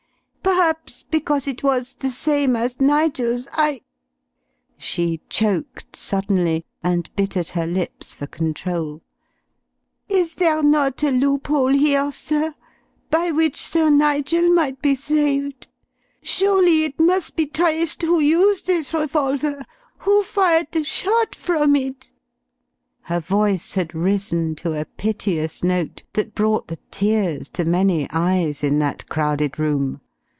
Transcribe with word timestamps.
Perhaps 0.43 1.03
because 1.09 1.47
it 1.47 1.63
was 1.63 1.95
the 1.95 2.09
same 2.09 2.55
as 2.55 2.79
Nigel's, 2.81 3.47
I" 3.53 3.81
she 4.77 5.21
choked 5.29 5.95
suddenly, 5.95 6.65
and 6.83 7.09
bit 7.15 7.37
at 7.37 7.49
her 7.49 7.65
lips 7.65 8.13
for 8.13 8.27
control. 8.27 9.01
"Is 10.09 10.35
there 10.35 10.61
not 10.61 11.03
a 11.03 11.11
loophole 11.11 11.71
here, 11.71 12.11
sir, 12.11 12.53
by 13.09 13.31
which 13.31 13.55
Sir 13.61 13.89
Nigel 13.89 14.49
might 14.51 14.81
be 14.81 14.93
saved? 14.93 15.67
Surely 16.21 16.83
it 16.83 16.99
must 16.99 17.35
be 17.35 17.45
traced 17.45 18.01
who 18.03 18.19
used 18.19 18.67
this 18.67 18.93
revolver, 18.93 19.61
who 19.99 20.21
fired 20.23 20.67
the 20.71 20.83
shot 20.83 21.33
from 21.33 21.75
it?" 21.75 22.11
Her 23.03 23.21
voice 23.21 23.73
had 23.75 23.95
risen 23.95 24.55
to 24.55 24.73
a 24.79 24.85
piteous 24.85 25.63
note 25.63 26.03
that 26.13 26.35
brought 26.35 26.67
the 26.67 26.77
tears 26.91 27.47
to 27.49 27.63
many 27.63 28.07
eyes 28.11 28.63
in 28.63 28.79
that 28.79 29.07
crowded 29.07 29.57
room. 29.57 30.01